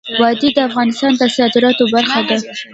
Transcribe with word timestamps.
وادي 0.21 0.49
د 0.53 0.57
افغانستان 0.69 1.11
د 1.17 1.21
صادراتو 1.35 1.83
برخه 1.93 2.19
ده. 2.29 2.37